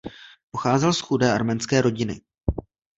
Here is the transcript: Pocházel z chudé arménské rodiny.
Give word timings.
Pocházel 0.51 0.93
z 0.93 1.01
chudé 1.01 1.31
arménské 1.33 1.81
rodiny. 1.81 2.21